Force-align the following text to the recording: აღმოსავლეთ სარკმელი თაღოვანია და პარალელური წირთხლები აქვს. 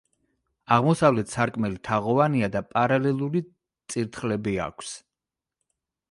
აღმოსავლეთ 0.75 1.33
სარკმელი 1.33 1.75
თაღოვანია 1.89 2.49
და 2.55 2.61
პარალელური 2.71 3.41
წირთხლები 3.95 4.55
აქვს. 4.65 4.95